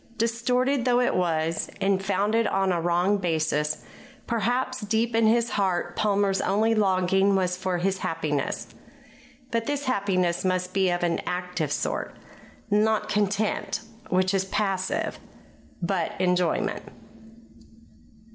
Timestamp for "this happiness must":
9.67-10.73